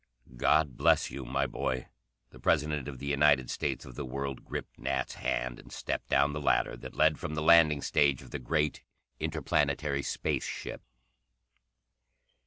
[0.35, 1.85] "God bless you, my boy!"
[2.31, 6.33] The President of the United States of the World gripped Nat's hand and stepped down
[6.33, 8.81] the ladder that led from the landing stage of the great
[9.19, 10.81] interplanetary space ship.